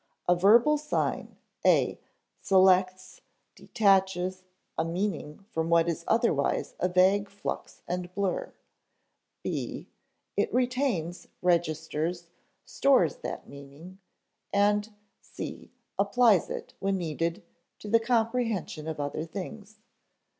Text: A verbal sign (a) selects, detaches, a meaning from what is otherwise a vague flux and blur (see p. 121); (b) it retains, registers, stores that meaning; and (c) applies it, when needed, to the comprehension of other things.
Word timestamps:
A 0.27 0.33
verbal 0.35 0.79
sign 0.79 1.37
(a) 1.63 1.99
selects, 2.41 3.21
detaches, 3.53 4.41
a 4.75 4.83
meaning 4.83 5.45
from 5.51 5.69
what 5.69 5.87
is 5.87 6.03
otherwise 6.07 6.73
a 6.79 6.89
vague 6.89 7.29
flux 7.29 7.83
and 7.87 8.11
blur 8.15 8.51
(see 9.43 9.91
p. 10.35 10.41
121); 10.41 10.41
(b) 10.41 10.41
it 10.41 10.53
retains, 10.55 11.27
registers, 11.43 12.29
stores 12.65 13.17
that 13.17 13.47
meaning; 13.47 13.99
and 14.51 14.91
(c) 15.21 15.71
applies 15.99 16.49
it, 16.49 16.73
when 16.79 16.97
needed, 16.97 17.43
to 17.77 17.87
the 17.87 17.99
comprehension 17.99 18.87
of 18.87 18.99
other 18.99 19.23
things. 19.23 19.81